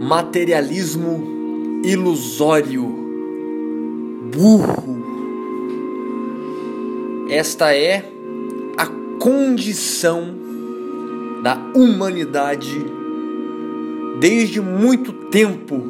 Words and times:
materialismo 0.00 1.82
ilusório, 1.84 2.86
burro. 4.34 4.96
Esta 7.28 7.74
é 7.76 8.10
a 8.78 8.86
condição 9.20 10.34
da 11.42 11.54
humanidade 11.74 12.82
desde 14.18 14.58
muito 14.58 15.12
tempo, 15.28 15.82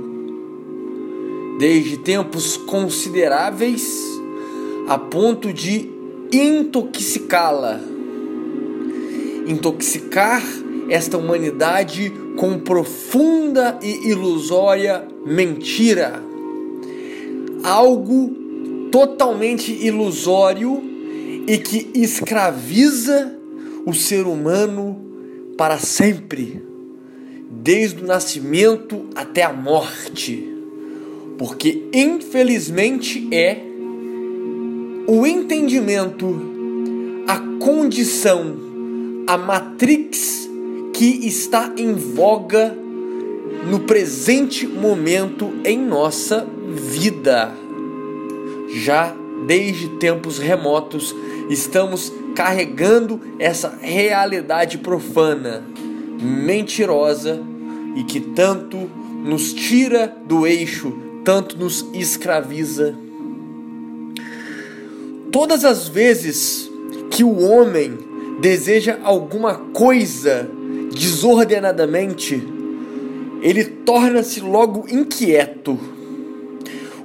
desde 1.60 1.96
tempos 1.98 2.56
consideráveis, 2.56 3.96
a 4.88 4.98
ponto 4.98 5.52
de 5.52 5.88
intoxicá-la, 6.32 7.80
intoxicar 9.46 10.42
esta 10.88 11.16
humanidade 11.16 12.12
com 12.40 12.58
profunda 12.58 13.78
e 13.82 14.08
ilusória 14.08 15.06
mentira, 15.26 16.22
algo 17.62 18.30
totalmente 18.90 19.70
ilusório 19.70 20.82
e 21.46 21.58
que 21.58 21.90
escraviza 21.94 23.38
o 23.84 23.92
ser 23.92 24.22
humano 24.26 24.98
para 25.58 25.76
sempre, 25.76 26.64
desde 27.50 28.02
o 28.02 28.06
nascimento 28.06 29.04
até 29.14 29.42
a 29.42 29.52
morte, 29.52 30.42
porque 31.36 31.90
infelizmente 31.92 33.28
é 33.30 33.60
o 35.06 35.26
entendimento, 35.26 36.40
a 37.28 37.38
condição, 37.62 38.56
a 39.26 39.36
matrix 39.36 40.49
que 40.92 41.26
está 41.26 41.72
em 41.76 41.94
voga 41.94 42.76
no 43.68 43.80
presente 43.80 44.66
momento 44.66 45.52
em 45.64 45.78
nossa 45.78 46.46
vida. 46.68 47.52
Já 48.68 49.14
desde 49.46 49.88
tempos 49.98 50.38
remotos, 50.38 51.14
estamos 51.48 52.12
carregando 52.34 53.20
essa 53.38 53.78
realidade 53.80 54.78
profana, 54.78 55.64
mentirosa 56.20 57.40
e 57.96 58.04
que 58.04 58.20
tanto 58.20 58.88
nos 59.24 59.52
tira 59.52 60.14
do 60.26 60.46
eixo, 60.46 60.92
tanto 61.24 61.58
nos 61.58 61.86
escraviza. 61.92 62.94
Todas 65.32 65.64
as 65.64 65.88
vezes 65.88 66.70
que 67.10 67.22
o 67.24 67.40
homem 67.40 67.98
deseja 68.40 68.98
alguma 69.02 69.54
coisa 69.54 70.50
desordenadamente, 70.90 72.42
ele 73.42 73.64
torna-se 73.64 74.40
logo 74.40 74.86
inquieto. 74.88 75.78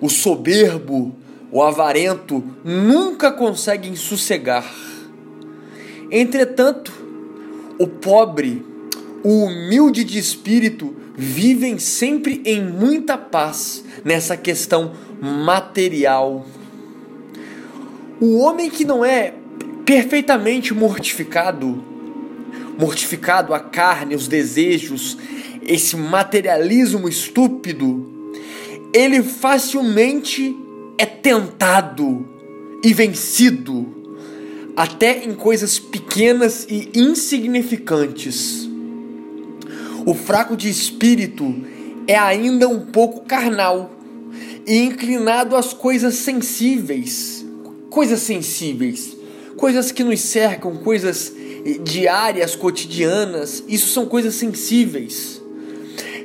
O 0.01 0.09
soberbo, 0.09 1.15
o 1.51 1.63
avarento 1.63 2.43
nunca 2.63 3.31
conseguem 3.31 3.95
sossegar. 3.95 4.69
Entretanto, 6.11 6.91
o 7.79 7.87
pobre, 7.87 8.65
o 9.23 9.45
humilde 9.45 10.03
de 10.03 10.19
espírito 10.19 10.95
vivem 11.15 11.79
sempre 11.79 12.41
em 12.45 12.61
muita 12.61 13.17
paz 13.17 13.83
nessa 14.03 14.35
questão 14.35 14.91
material. 15.21 16.45
O 18.19 18.37
homem 18.39 18.69
que 18.69 18.85
não 18.85 19.03
é 19.03 19.33
perfeitamente 19.85 20.73
mortificado, 20.73 21.94
mortificado 22.77 23.53
a 23.53 23.59
carne, 23.59 24.15
os 24.15 24.27
desejos, 24.27 25.17
esse 25.61 25.95
materialismo 25.95 27.07
estúpido, 27.07 28.33
ele 28.93 29.23
facilmente 29.23 30.55
é 30.97 31.05
tentado 31.05 32.27
e 32.83 32.93
vencido, 32.93 33.93
até 34.75 35.25
em 35.25 35.33
coisas 35.33 35.79
pequenas 35.79 36.67
e 36.69 36.91
insignificantes. 36.93 38.69
O 40.05 40.13
fraco 40.13 40.55
de 40.55 40.69
espírito 40.69 41.55
é 42.07 42.17
ainda 42.17 42.67
um 42.67 42.85
pouco 42.85 43.25
carnal 43.25 43.91
e 44.67 44.77
inclinado 44.83 45.55
às 45.55 45.73
coisas 45.73 46.15
sensíveis, 46.15 47.45
coisas 47.89 48.19
sensíveis, 48.21 49.14
coisas 49.57 49.91
que 49.91 50.03
nos 50.03 50.19
cercam, 50.19 50.75
coisas 50.77 51.33
diárias, 51.83 52.55
cotidianas, 52.55 53.63
isso 53.67 53.87
são 53.87 54.05
coisas 54.05 54.35
sensíveis. 54.35 55.41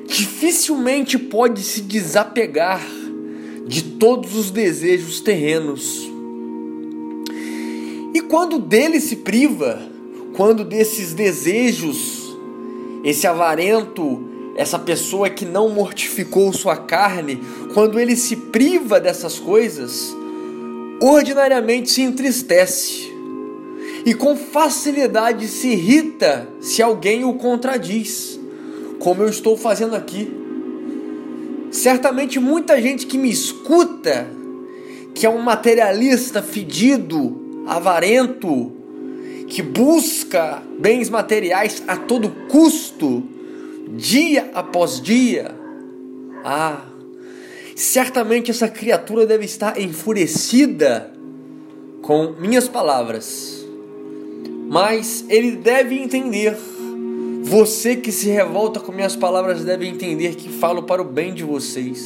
Dificilmente 0.07 1.19
pode 1.19 1.63
se 1.63 1.81
desapegar 1.83 2.85
de 3.67 3.83
todos 3.83 4.35
os 4.35 4.51
desejos 4.51 5.21
terrenos. 5.21 6.11
E 8.13 8.21
quando 8.21 8.59
dele 8.59 9.01
se 9.01 9.17
priva, 9.17 9.81
quando 10.37 10.65
desses 10.65 11.15
desejos, 11.15 12.37
esse 13.05 13.27
avarento, 13.27 14.29
essa 14.57 14.79
pessoa 14.79 15.31
que 15.31 15.45
não 15.45 15.71
mortificou 15.71 16.53
sua 16.53 16.77
carne, 16.77 17.41
quando 17.73 17.99
ele 17.99 18.17
se 18.17 18.37
priva 18.37 19.01
dessas 19.01 19.39
coisas, 19.39 20.15
ordinariamente 21.01 21.91
se 21.91 22.03
entristece 22.03 23.10
e 24.05 24.15
com 24.15 24.37
facilidade 24.37 25.47
se 25.49 25.69
irrita 25.69 26.49
se 26.61 26.83
alguém 26.83 27.25
o 27.25 27.35
contradiz, 27.35 28.39
como 28.99 29.23
eu 29.23 29.29
estou 29.29 29.57
fazendo 29.57 29.95
aqui. 29.95 30.31
Certamente 31.71 32.39
muita 32.39 32.81
gente 32.81 33.07
que 33.07 33.19
me 33.19 33.31
escuta, 33.31 34.27
que 35.15 35.27
é 35.27 35.31
um 35.31 35.41
materialista 35.41 36.43
fedido, 36.43 37.65
avarento, 37.67 38.73
que 39.47 39.63
busca 39.63 40.63
bens 40.79 41.11
materiais 41.11 41.83
a 41.87 41.97
todo 41.97 42.31
custo, 42.49 43.23
dia 43.91 44.51
após 44.55 45.01
dia. 45.01 45.55
Ah, 46.45 46.85
certamente 47.77 48.51
essa 48.51 48.69
criatura 48.69 49.27
deve 49.27 49.45
estar 49.45 49.79
enfurecida 49.81 51.13
com 52.01 52.35
minhas 52.41 52.67
palavras 52.67 53.60
mas 54.71 55.25
ele 55.29 55.57
deve 55.57 55.99
entender. 55.99 56.57
Você 57.43 57.97
que 57.97 58.13
se 58.13 58.29
revolta 58.29 58.79
com 58.79 58.93
minhas 58.93 59.17
palavras 59.17 59.65
deve 59.65 59.89
entender 59.89 60.37
que 60.37 60.49
falo 60.49 60.85
para 60.85 61.03
o 61.03 61.05
bem 61.05 61.35
de 61.35 61.43
vocês, 61.43 62.01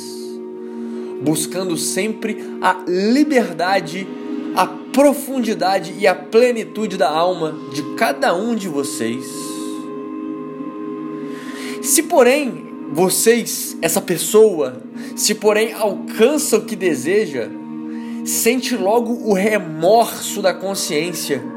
buscando 1.21 1.77
sempre 1.77 2.43
a 2.63 2.83
liberdade, 2.89 4.09
a 4.57 4.67
profundidade 4.67 5.95
e 5.99 6.07
a 6.07 6.15
plenitude 6.15 6.97
da 6.97 7.11
alma 7.11 7.55
de 7.75 7.83
cada 7.97 8.35
um 8.35 8.55
de 8.55 8.67
vocês. 8.67 9.27
Se 11.83 12.05
porém 12.05 12.65
vocês, 12.93 13.77
essa 13.83 14.01
pessoa, 14.01 14.81
se 15.15 15.35
porém 15.35 15.75
alcança 15.75 16.57
o 16.57 16.65
que 16.65 16.77
deseja, 16.77 17.51
sente 18.25 18.75
logo 18.75 19.29
o 19.29 19.35
remorso 19.35 20.41
da 20.41 20.55
consciência 20.55 21.54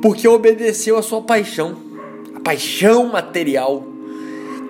porque 0.00 0.28
obedeceu 0.28 0.98
a 0.98 1.02
sua 1.02 1.22
paixão, 1.22 1.76
a 2.34 2.40
paixão 2.40 3.06
material, 3.06 3.84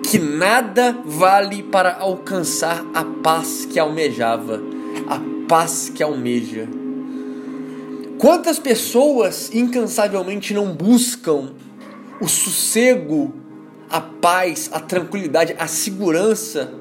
que 0.03 0.17
nada 0.17 0.97
vale 1.03 1.63
para 1.63 1.97
alcançar 1.97 2.85
a 2.93 3.03
paz 3.03 3.65
que 3.65 3.77
almejava, 3.77 4.61
a 5.07 5.19
paz 5.47 5.91
que 5.93 6.01
almeja. 6.01 6.67
Quantas 8.17 8.57
pessoas 8.57 9.53
incansavelmente 9.53 10.53
não 10.53 10.73
buscam 10.73 11.51
o 12.19 12.27
sossego, 12.27 13.33
a 13.89 14.01
paz, 14.01 14.69
a 14.73 14.79
tranquilidade, 14.79 15.55
a 15.59 15.67
segurança 15.67 16.73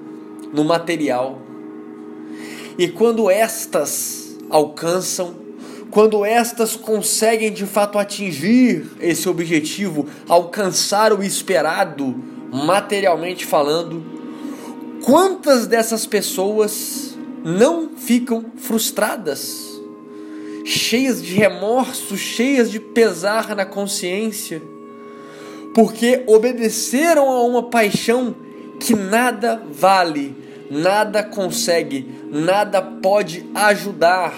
no 0.53 0.65
material? 0.65 1.38
E 2.79 2.88
quando 2.88 3.31
estas 3.31 4.37
alcançam, 4.49 5.35
quando 5.97 6.27
estas 6.27 6.77
conseguem 6.77 7.51
de 7.51 7.65
fato 7.65 7.99
atingir 7.99 8.85
esse 9.01 9.27
objetivo, 9.31 10.07
alcançar 10.29 11.11
o 11.11 11.23
esperado, 11.23 12.15
materialmente 12.53 13.47
falando, 13.47 14.05
quantas 15.03 15.67
dessas 15.67 16.05
pessoas 16.05 17.17
não 17.43 17.97
ficam 17.97 18.45
frustradas, 18.59 19.81
cheias 20.67 21.23
de 21.23 21.33
remorso, 21.33 22.15
cheias 22.15 22.71
de 22.71 22.79
pesar 22.79 23.57
na 23.57 23.65
consciência, 23.65 24.61
porque 25.75 26.25
obedeceram 26.27 27.31
a 27.31 27.43
uma 27.43 27.71
paixão 27.71 28.37
que 28.79 28.95
nada 28.95 29.63
vale, 29.73 30.37
nada 30.71 31.23
consegue, 31.23 32.07
nada 32.31 32.83
pode 32.83 33.47
ajudar 33.55 34.35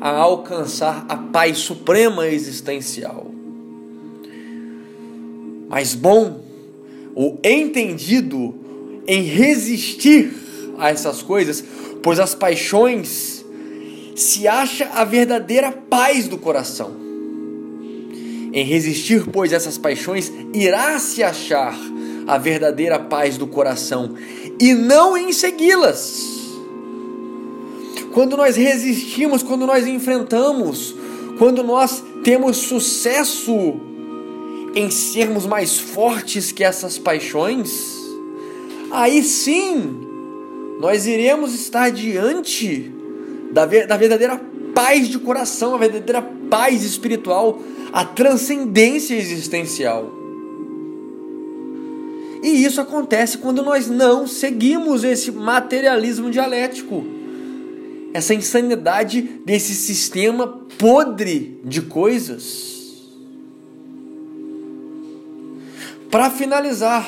a 0.00 0.10
alcançar 0.10 1.04
a 1.08 1.16
paz 1.16 1.58
suprema 1.58 2.26
existencial. 2.26 3.26
Mas 5.68 5.94
bom, 5.94 6.40
o 7.14 7.36
entendido, 7.44 8.54
em 9.06 9.22
resistir 9.22 10.32
a 10.78 10.90
essas 10.90 11.22
coisas, 11.22 11.62
pois 12.02 12.20
as 12.20 12.34
paixões 12.34 13.44
se 14.14 14.48
acha 14.48 14.88
a 14.94 15.04
verdadeira 15.04 15.70
paz 15.72 16.26
do 16.26 16.38
coração. 16.38 16.92
Em 18.52 18.64
resistir, 18.64 19.26
pois, 19.30 19.52
essas 19.52 19.76
paixões, 19.76 20.32
irá 20.54 20.98
se 20.98 21.22
achar 21.22 21.76
a 22.26 22.38
verdadeira 22.38 22.98
paz 22.98 23.36
do 23.36 23.46
coração 23.46 24.14
e 24.60 24.74
não 24.74 25.16
em 25.16 25.32
segui-las. 25.32 26.37
Quando 28.12 28.36
nós 28.36 28.56
resistimos, 28.56 29.42
quando 29.42 29.66
nós 29.66 29.86
enfrentamos, 29.86 30.94
quando 31.38 31.62
nós 31.62 32.02
temos 32.24 32.56
sucesso 32.56 33.80
em 34.74 34.90
sermos 34.90 35.46
mais 35.46 35.78
fortes 35.78 36.52
que 36.52 36.64
essas 36.64 36.98
paixões, 36.98 37.96
aí 38.90 39.22
sim 39.22 40.00
nós 40.80 41.06
iremos 41.06 41.54
estar 41.54 41.90
diante 41.90 42.92
da, 43.52 43.66
da 43.66 43.96
verdadeira 43.96 44.40
paz 44.74 45.08
de 45.08 45.18
coração, 45.18 45.74
a 45.74 45.78
verdadeira 45.78 46.22
paz 46.48 46.84
espiritual, 46.84 47.60
a 47.92 48.04
transcendência 48.04 49.14
existencial. 49.14 50.12
E 52.42 52.64
isso 52.64 52.80
acontece 52.80 53.38
quando 53.38 53.62
nós 53.62 53.88
não 53.88 54.26
seguimos 54.26 55.02
esse 55.02 55.32
materialismo 55.32 56.30
dialético, 56.30 57.04
essa 58.12 58.34
insanidade 58.34 59.22
desse 59.44 59.74
sistema 59.74 60.46
podre 60.78 61.60
de 61.64 61.82
coisas. 61.82 62.76
Para 66.10 66.30
finalizar, 66.30 67.06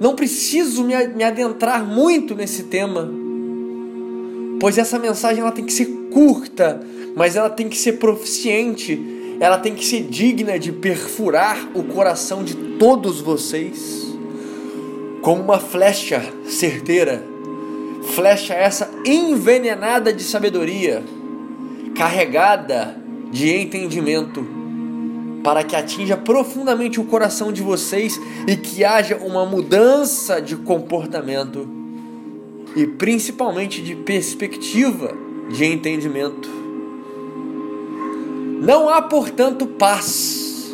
não 0.00 0.16
preciso 0.16 0.84
me, 0.84 0.94
adentrar 0.94 1.84
muito 1.84 2.34
nesse 2.34 2.64
tema, 2.64 3.08
pois 4.58 4.76
essa 4.76 4.98
mensagem 4.98 5.40
ela 5.40 5.52
tem 5.52 5.64
que 5.64 5.72
ser 5.72 5.86
curta, 6.12 6.80
mas 7.14 7.36
ela 7.36 7.48
tem 7.48 7.68
que 7.68 7.76
ser 7.76 7.94
proficiente, 7.94 9.00
ela 9.38 9.58
tem 9.58 9.74
que 9.74 9.84
ser 9.84 10.02
digna 10.02 10.58
de 10.58 10.72
perfurar 10.72 11.70
o 11.74 11.84
coração 11.84 12.42
de 12.42 12.54
todos 12.78 13.20
vocês, 13.20 14.06
como 15.22 15.42
uma 15.42 15.58
flecha 15.58 16.22
certeira, 16.46 17.24
flecha 18.14 18.54
essa 18.54 18.90
envenenada 19.04 20.12
de 20.12 20.22
sabedoria, 20.22 21.02
carregada 21.94 22.96
de 23.30 23.50
entendimento 23.54 24.46
para 25.42 25.62
que 25.62 25.76
atinja 25.76 26.16
profundamente 26.16 26.98
o 26.98 27.04
coração 27.04 27.52
de 27.52 27.62
vocês 27.62 28.20
e 28.48 28.56
que 28.56 28.84
haja 28.84 29.16
uma 29.16 29.46
mudança 29.46 30.42
de 30.42 30.56
comportamento 30.56 31.68
e 32.74 32.84
principalmente 32.84 33.80
de 33.80 33.94
perspectiva 33.94 35.16
de 35.48 35.64
entendimento. 35.64 36.50
Não 38.60 38.88
há, 38.88 39.00
portanto, 39.00 39.66
paz. 39.66 40.72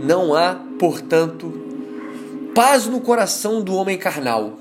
Não 0.00 0.34
há, 0.34 0.56
portanto, 0.78 1.52
paz 2.54 2.86
no 2.86 3.00
coração 3.00 3.60
do 3.60 3.74
homem 3.74 3.98
carnal, 3.98 4.58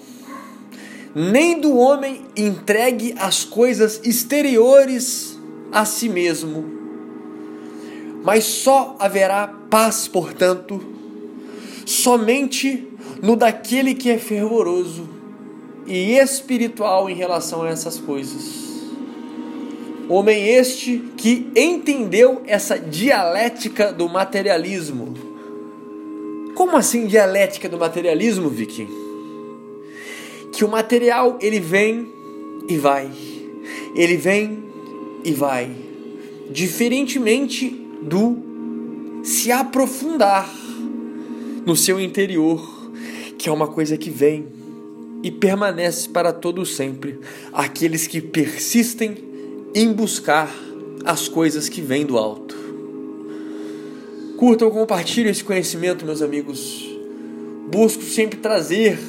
nem 1.14 1.60
do 1.60 1.76
homem 1.76 2.22
entregue 2.36 3.16
às 3.18 3.44
coisas 3.44 4.02
exteriores 4.04 5.38
a 5.72 5.86
si 5.86 6.08
mesmo 6.08 6.82
mas 8.24 8.44
só 8.44 8.96
haverá 9.00 9.48
paz, 9.48 10.08
portanto, 10.08 10.82
somente 11.86 12.88
no 13.22 13.36
daquele 13.36 13.96
que 13.96 14.10
é 14.10 14.18
fervoroso 14.18 15.10
e 15.88 16.18
espiritual 16.18 17.10
em 17.10 17.16
relação 17.16 17.64
a 17.64 17.70
essas 17.70 17.98
coisas. 17.98 18.72
Homem 20.08 20.46
este 20.48 20.98
que 21.18 21.50
entendeu 21.56 22.42
essa 22.46 22.78
dialética 22.78 23.92
do 23.92 24.10
materialismo. 24.10 25.14
Como 26.54 26.76
assim 26.76 27.08
dialética 27.08 27.70
do 27.70 27.78
materialismo, 27.78 28.50
Vicky? 28.50 28.88
Que 30.52 30.66
o 30.66 30.70
material 30.70 31.38
ele 31.42 31.60
vem 31.60 32.08
e 32.68 32.78
vai. 32.78 33.10
Ele 33.96 34.18
vem 34.18 34.64
e 35.24 35.32
vai. 35.32 35.76
Diferentemente 36.50 37.70
do 38.02 38.38
se 39.24 39.52
aprofundar 39.52 40.50
no 41.66 41.76
seu 41.76 42.00
interior, 42.00 42.90
que 43.38 43.48
é 43.48 43.52
uma 43.52 43.68
coisa 43.68 43.98
que 43.98 44.10
vem 44.10 44.48
e 45.24 45.30
permanece 45.30 46.10
para 46.10 46.34
todo 46.34 46.66
sempre. 46.66 47.20
Aqueles 47.54 48.08
que 48.08 48.22
persistem 48.22 49.18
em 49.74 49.94
buscar 49.94 50.54
as 51.06 51.28
coisas 51.28 51.70
que 51.70 51.82
vêm 51.82 52.06
do 52.06 52.18
alto. 52.18 52.56
Curtam, 54.38 54.72
compartilhem 54.72 55.32
esse 55.32 55.44
conhecimento, 55.44 56.06
meus 56.06 56.22
amigos. 56.22 56.90
Busco 57.70 58.02
sempre 58.02 58.40
trazer 58.40 59.00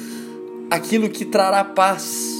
aquilo 0.73 1.07
que 1.07 1.23
trará 1.23 1.63
paz 1.63 2.33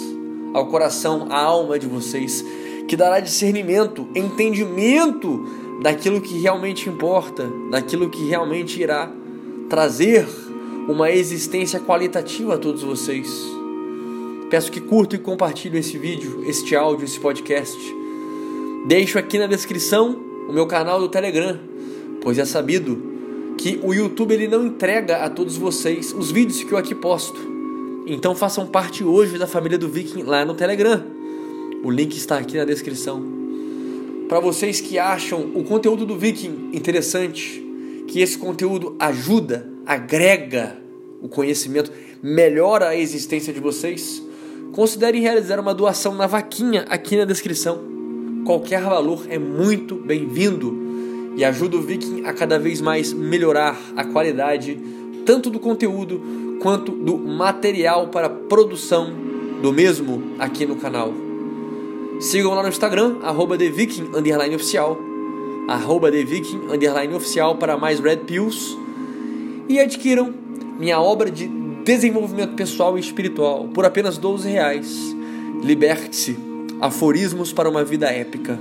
ao 0.55 0.65
coração, 0.65 1.27
à 1.29 1.39
alma 1.39 1.77
de 1.77 1.85
vocês, 1.85 2.43
que 2.87 2.97
dará 2.97 3.19
discernimento, 3.19 4.07
entendimento 4.15 5.45
daquilo 5.83 6.19
que 6.19 6.39
realmente 6.39 6.89
importa, 6.89 7.47
daquilo 7.69 8.09
que 8.09 8.25
realmente 8.25 8.81
irá 8.81 9.11
trazer 9.69 10.27
uma 10.89 11.11
existência 11.11 11.79
qualitativa 11.79 12.55
a 12.55 12.57
todos 12.57 12.81
vocês. 12.81 13.31
Peço 14.49 14.71
que 14.71 14.81
curtam 14.81 15.19
e 15.19 15.21
compartilhem 15.21 15.79
esse 15.79 15.99
vídeo, 15.99 16.43
este 16.47 16.75
áudio, 16.75 17.05
esse 17.05 17.19
podcast. 17.19 17.77
Deixo 18.87 19.19
aqui 19.19 19.37
na 19.37 19.45
descrição 19.45 20.19
o 20.49 20.51
meu 20.51 20.65
canal 20.65 20.99
do 20.99 21.07
Telegram, 21.07 21.59
pois 22.19 22.39
é 22.39 22.45
sabido 22.45 22.99
que 23.59 23.79
o 23.83 23.93
YouTube 23.93 24.33
ele 24.33 24.47
não 24.47 24.65
entrega 24.65 25.17
a 25.17 25.29
todos 25.29 25.55
vocês 25.55 26.11
os 26.11 26.31
vídeos 26.31 26.63
que 26.63 26.71
eu 26.71 26.79
aqui 26.79 26.95
posto. 26.95 27.52
Então 28.05 28.35
façam 28.35 28.67
parte 28.67 29.03
hoje 29.03 29.37
da 29.37 29.47
família 29.47 29.77
do 29.77 29.87
Viking 29.87 30.23
lá 30.23 30.43
no 30.43 30.53
Telegram. 30.53 31.01
O 31.83 31.89
link 31.89 32.15
está 32.15 32.37
aqui 32.37 32.57
na 32.57 32.65
descrição 32.65 33.33
para 34.27 34.39
vocês 34.39 34.81
que 34.81 34.97
acham 34.97 35.51
o 35.53 35.63
conteúdo 35.63 36.05
do 36.05 36.17
Viking 36.17 36.71
interessante, 36.73 37.63
que 38.07 38.19
esse 38.19 38.37
conteúdo 38.37 38.95
ajuda, 38.99 39.69
agrega 39.85 40.77
o 41.21 41.29
conhecimento, 41.29 41.91
melhora 42.21 42.89
a 42.89 42.95
existência 42.95 43.53
de 43.53 43.59
vocês, 43.59 44.23
considerem 44.73 45.21
realizar 45.21 45.59
uma 45.59 45.73
doação 45.73 46.15
na 46.15 46.25
vaquinha 46.25 46.85
aqui 46.89 47.15
na 47.15 47.25
descrição. 47.25 47.79
Qualquer 48.45 48.81
valor 48.81 49.25
é 49.29 49.37
muito 49.37 49.95
bem-vindo 49.95 50.81
e 51.37 51.45
ajuda 51.45 51.77
o 51.77 51.81
Viking 51.81 52.25
a 52.25 52.33
cada 52.33 52.57
vez 52.57 52.81
mais 52.81 53.13
melhorar 53.13 53.79
a 53.95 54.03
qualidade 54.03 54.77
tanto 55.25 55.49
do 55.49 55.59
conteúdo 55.59 56.21
quanto 56.63 56.93
do 56.93 57.17
material 57.17 58.07
para 58.07 58.29
produção 58.29 59.13
do 59.61 59.73
mesmo 59.73 60.23
aqui 60.39 60.65
no 60.65 60.77
canal. 60.77 61.13
Sigam 62.21 62.53
lá 62.53 62.63
no 62.63 62.69
Instagram, 62.69 63.17
arroba 63.21 63.57
TheViking, 63.57 64.11
underline 64.15 64.55
oficial, 64.55 64.97
arroba 65.67 66.09
para 67.59 67.77
mais 67.77 67.99
Red 67.99 68.17
Pills 68.17 68.77
e 69.67 69.77
adquiram 69.77 70.33
minha 70.79 70.99
obra 71.01 71.29
de 71.29 71.47
desenvolvimento 71.83 72.55
pessoal 72.55 72.97
e 72.97 73.01
espiritual 73.01 73.67
por 73.73 73.85
apenas 73.85 74.17
12 74.17 74.49
reais. 74.49 75.13
Liberte-se, 75.61 76.37
aforismos 76.79 77.51
para 77.51 77.69
uma 77.69 77.83
vida 77.83 78.07
épica. 78.07 78.57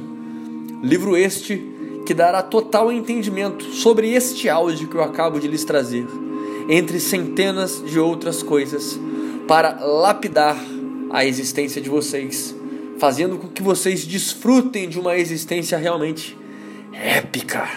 Livro 0.82 1.16
este 1.16 1.70
que 2.04 2.14
dará 2.14 2.42
total 2.42 2.90
entendimento 2.90 3.64
sobre 3.64 4.12
este 4.12 4.48
áudio 4.48 4.88
que 4.88 4.96
eu 4.96 5.02
acabo 5.02 5.38
de 5.38 5.46
lhes 5.46 5.64
trazer, 5.64 6.04
entre 6.68 6.98
centenas 7.00 7.82
de 7.84 7.98
outras 7.98 8.42
coisas, 8.42 8.98
para 9.46 9.84
lapidar 9.84 10.56
a 11.10 11.24
existência 11.24 11.80
de 11.80 11.88
vocês 11.88 12.54
fazendo 13.02 13.36
com 13.36 13.48
que 13.48 13.64
vocês 13.64 14.06
desfrutem 14.06 14.88
de 14.88 14.96
uma 14.96 15.16
existência 15.16 15.76
realmente 15.76 16.38
épica. 16.92 17.68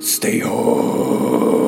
Stay 0.00 0.42
home. 0.42 1.59